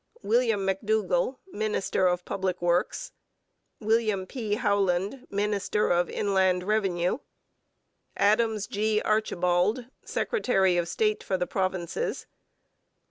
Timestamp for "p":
4.25-4.55